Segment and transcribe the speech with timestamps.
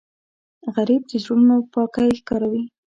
[0.75, 2.63] غریب د زړونو پاکی ښکاروي